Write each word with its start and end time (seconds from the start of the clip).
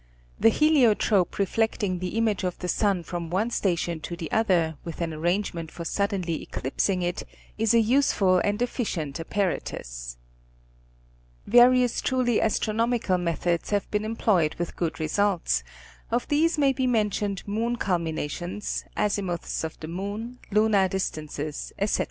The 0.39 0.49
heliotrope 0.49 1.37
reflecting 1.37 1.99
the 1.99 2.17
image 2.17 2.43
of 2.43 2.57
the 2.57 2.67
sun 2.67 3.03
from 3.03 3.29
one 3.29 3.51
station 3.51 3.99
to 3.99 4.15
the 4.15 4.31
other 4.31 4.75
with 4.83 4.99
an 4.99 5.13
arrangement 5.13 5.69
for 5.69 5.85
suddenly 5.85 6.41
eclipsing 6.41 7.03
it, 7.03 7.21
is 7.59 7.75
a 7.75 7.79
useful 7.79 8.39
and 8.39 8.59
efficient 8.63 9.19
apparatus. 9.19 10.17
Various 11.45 12.01
truly 12.01 12.41
astronomical 12.41 13.19
methods 13.19 13.69
have 13.69 13.91
been 13.91 14.03
employed 14.03 14.55
with 14.55 14.75
good 14.75 14.99
results, 14.99 15.63
of 16.09 16.27
these 16.29 16.57
may 16.57 16.73
be 16.73 16.87
mentioned 16.87 17.43
moon 17.47 17.75
culminations, 17.75 18.83
azimuths 18.97 19.63
of 19.63 19.79
the 19.81 19.87
moon, 19.87 20.39
lunar 20.49 20.87
distances, 20.87 21.73
ete. 21.79 21.99